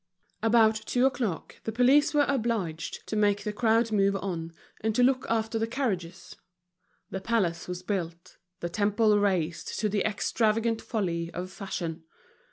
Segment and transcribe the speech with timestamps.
[0.41, 5.03] About two o'clock the police were obliged to make the crowd move on, and to
[5.03, 6.35] look after the carriages.
[7.11, 12.01] The palace was built, the temple raised to the extravagant folly of fashion.